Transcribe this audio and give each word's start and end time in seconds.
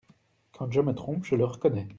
Quand 0.57 0.71
je 0.71 0.81
me 0.81 0.95
trompe, 0.95 1.25
je 1.25 1.35
le 1.35 1.45
reconnais. 1.45 1.87